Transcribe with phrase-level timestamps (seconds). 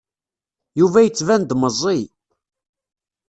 [0.79, 2.03] Yuba yettban-d meẓẓiy.